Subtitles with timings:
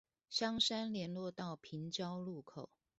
[0.31, 2.71] 香山聯絡道平交路口